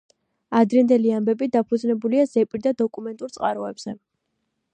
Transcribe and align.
ადრინდელი 0.59 1.11
ამბები 1.17 1.49
დაფუძნებულია 1.57 2.25
ზეპირ 2.33 2.65
და 2.67 2.75
დოკუმენტურ 2.83 3.37
წყაროებზე. 3.37 3.97